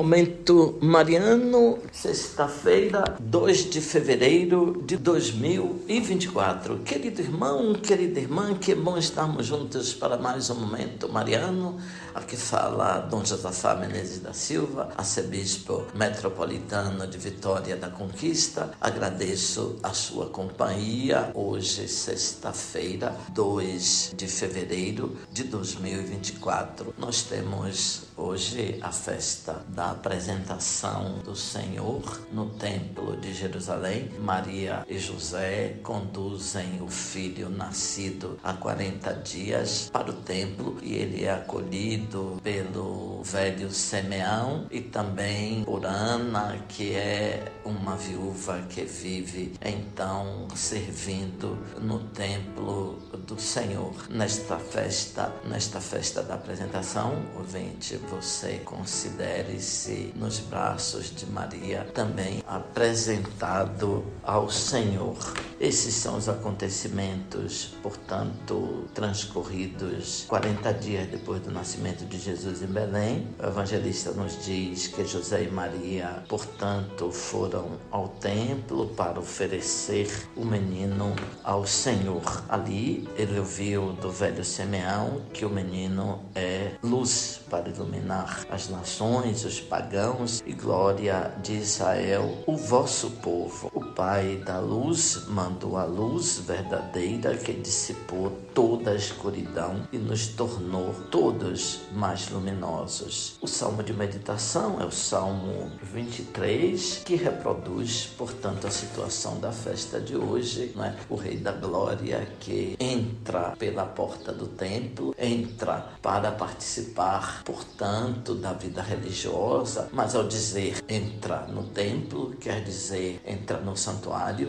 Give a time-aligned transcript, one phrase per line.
[0.00, 6.78] Momento Mariano, sexta-feira, 2 de fevereiro de 2024.
[6.78, 11.78] Querido irmão, querida irmã, que bom estarmos juntos para mais um Momento Mariano.
[12.14, 18.70] Aqui fala Dom Josafá Menezes da Silva, arcebispo metropolitano de Vitória da Conquista.
[18.80, 26.94] Agradeço a sua companhia hoje, sexta-feira, 2 de fevereiro de 2024.
[26.98, 34.10] Nós temos hoje a festa da apresentação do Senhor no Templo de Jerusalém.
[34.20, 41.24] Maria e José conduzem o filho nascido há 40 dias para o templo e ele
[41.24, 49.54] é acolhido pelo velho Simeão e também por Ana, que é uma viúva que vive
[49.64, 52.89] então servindo no templo
[53.30, 53.94] do Senhor.
[54.10, 64.04] Nesta festa, nesta festa da apresentação, ouvinte, você considere-se nos braços de Maria também apresentado
[64.24, 65.16] ao Senhor.
[65.60, 73.28] Esses são os acontecimentos, portanto, transcorridos 40 dias depois do nascimento de Jesus em Belém.
[73.38, 80.44] O evangelista nos diz que José e Maria, portanto, foram ao templo para oferecer o
[80.44, 82.22] menino ao Senhor.
[82.48, 89.44] Ali ele ouviu do velho Simeão que o menino é luz para iluminar as nações,
[89.44, 93.69] os pagãos e glória de Israel, o vosso povo.
[94.00, 100.94] Pai da luz mandou a luz verdadeira que dissipou toda a escuridão e nos tornou
[101.10, 103.36] todos mais luminosos.
[103.42, 110.00] O salmo de meditação é o Salmo 23, que reproduz, portanto, a situação da festa
[110.00, 110.96] de hoje, não é?
[111.10, 118.54] O Rei da Glória que entra pela porta do templo, entra para participar, portanto, da
[118.54, 123.89] vida religiosa, mas ao dizer entra no templo, quer dizer entra no santuário,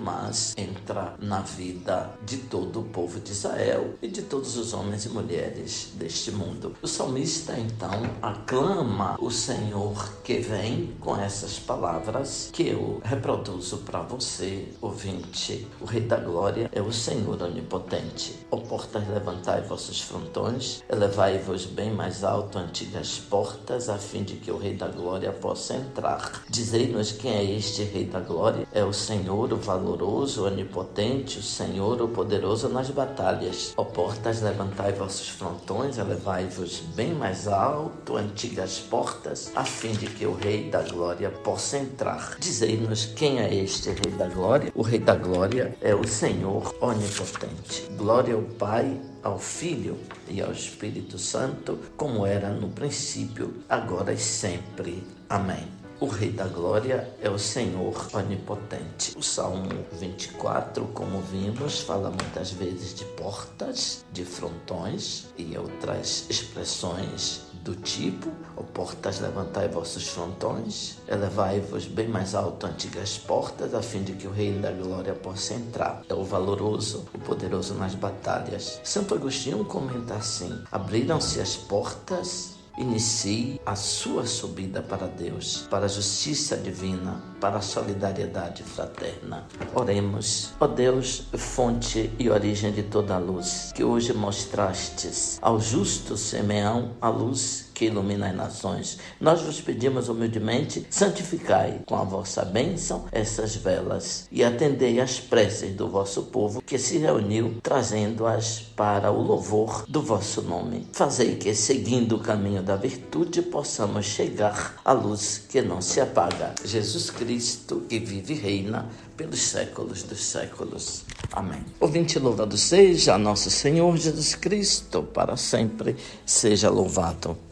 [0.00, 5.04] mas entra na vida de todo o povo de Israel e de todos os homens
[5.04, 6.74] e mulheres deste mundo.
[6.82, 7.90] O salmista então
[8.22, 15.66] aclama o Senhor que vem com essas palavras que eu reproduzo para você, ouvinte.
[15.80, 18.38] O Rei da Glória é o Senhor onipotente.
[18.50, 24.50] Ó portas, levantai vossos frontões, elevai-vos bem mais alto, antigas portas, a fim de que
[24.50, 26.44] o Rei da Glória possa entrar.
[26.48, 28.66] Dizei-nos quem é este Rei da Glória?
[28.72, 33.74] É o Senhor, o valoroso, o onipotente, o Senhor, o poderoso nas batalhas.
[33.76, 40.26] Ó portas, levantai vossos frontões, elevai-vos bem mais alto, antigas portas, a fim de que
[40.26, 42.36] o Rei da Glória possa entrar.
[42.38, 44.72] Dizei-nos quem é este Rei da Glória?
[44.74, 47.88] O Rei da Glória é o Senhor onipotente.
[47.96, 49.96] Glória ao Pai, ao Filho
[50.28, 55.04] e ao Espírito Santo, como era no princípio, agora e sempre.
[55.28, 55.87] Amém.
[56.00, 59.18] O Rei da Glória é o Senhor Onipotente.
[59.18, 67.48] O Salmo 24, como vimos, fala muitas vezes de portas, de frontões e outras expressões
[67.64, 74.04] do tipo: ó portas, levantai vossos frontões, elevai-vos bem mais alto antigas portas, a fim
[74.04, 76.04] de que o Rei da Glória possa entrar.
[76.08, 78.80] É o valoroso, o poderoso nas batalhas.
[78.84, 85.88] Santo Agostinho comenta assim: abriram-se as portas inicie a sua subida para Deus, para a
[85.88, 89.46] justiça divina, para a solidariedade fraterna.
[89.74, 90.52] Oremos.
[90.60, 96.92] Ó Deus, fonte e origem de toda a luz, que hoje mostrastes ao justo Simeão
[97.00, 98.98] a luz que ilumina as nações.
[99.20, 105.76] Nós vos pedimos humildemente, santificai com a vossa bênção essas velas e atendei às preces
[105.76, 110.88] do vosso povo que se reuniu, trazendo-as para o louvor do vosso nome.
[110.92, 116.54] Fazei que, seguindo o caminho da virtude, possamos chegar à luz que não se apaga.
[116.64, 121.04] Jesus Cristo, que vive e reina pelos séculos dos séculos.
[121.30, 121.64] Amém.
[121.78, 125.96] Ouvinte louvado seja nosso Senhor Jesus Cristo, para sempre
[126.26, 127.47] seja louvado.